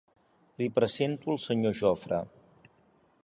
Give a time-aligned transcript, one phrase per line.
[0.61, 2.23] Li presento el Senyor Jofre.